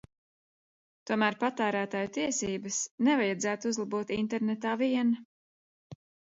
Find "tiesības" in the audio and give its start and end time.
2.17-2.81